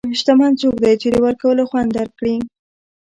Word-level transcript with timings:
شتمن 0.19 0.51
څوک 0.61 0.75
دی 0.83 0.93
چې 1.01 1.07
د 1.11 1.15
ورکولو 1.25 1.63
خوند 1.69 1.89
درک 1.95 2.11
کړي. 2.19 2.35